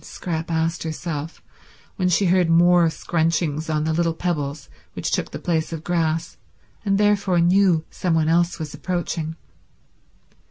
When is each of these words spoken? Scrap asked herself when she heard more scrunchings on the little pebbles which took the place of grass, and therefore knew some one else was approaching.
Scrap 0.03 0.49
asked 0.49 0.81
herself 0.81 1.43
when 1.95 2.09
she 2.09 2.25
heard 2.25 2.49
more 2.49 2.89
scrunchings 2.89 3.69
on 3.69 3.83
the 3.83 3.93
little 3.93 4.15
pebbles 4.15 4.67
which 4.93 5.11
took 5.11 5.29
the 5.29 5.37
place 5.37 5.71
of 5.71 5.83
grass, 5.83 6.37
and 6.83 6.97
therefore 6.97 7.39
knew 7.39 7.85
some 7.91 8.15
one 8.15 8.27
else 8.27 8.57
was 8.57 8.73
approaching. 8.73 9.35